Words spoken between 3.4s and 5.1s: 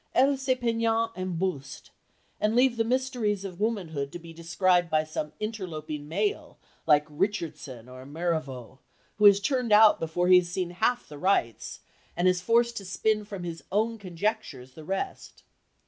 of womanhood to be described by